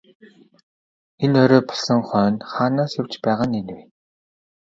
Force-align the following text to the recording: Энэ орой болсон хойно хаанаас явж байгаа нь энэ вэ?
Энэ 1.23 1.37
орой 1.43 1.63
болсон 1.69 1.99
хойно 2.07 2.43
хаанаас 2.51 2.91
явж 3.01 3.13
байгаа 3.25 3.47
нь 3.47 3.57
энэ 3.59 3.73
вэ? 3.75 3.83